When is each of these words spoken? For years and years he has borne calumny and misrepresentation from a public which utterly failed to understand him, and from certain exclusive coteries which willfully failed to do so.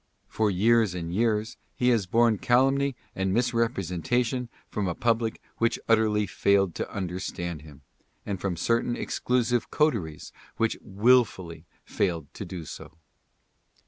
For 0.27 0.49
years 0.49 0.95
and 0.95 1.13
years 1.13 1.57
he 1.75 1.89
has 1.89 2.07
borne 2.07 2.39
calumny 2.39 2.95
and 3.15 3.31
misrepresentation 3.31 4.49
from 4.67 4.87
a 4.87 4.95
public 4.95 5.39
which 5.59 5.77
utterly 5.87 6.25
failed 6.25 6.73
to 6.73 6.91
understand 6.91 7.61
him, 7.61 7.83
and 8.25 8.41
from 8.41 8.57
certain 8.57 8.95
exclusive 8.95 9.69
coteries 9.69 10.31
which 10.57 10.75
willfully 10.81 11.65
failed 11.85 12.33
to 12.33 12.45
do 12.45 12.65
so. 12.65 12.97